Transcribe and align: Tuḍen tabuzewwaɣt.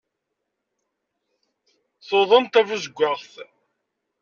Tuḍen 2.07 2.45
tabuzewwaɣt. 2.47 3.31